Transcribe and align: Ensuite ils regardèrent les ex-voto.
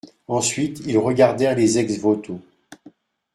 Ensuite 0.27 0.79
ils 0.87 0.97
regardèrent 0.97 1.53
les 1.55 1.77
ex-voto. 1.77 2.41